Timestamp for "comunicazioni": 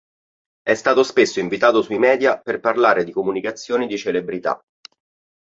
3.11-3.85